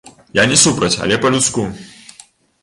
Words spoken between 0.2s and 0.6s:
Я не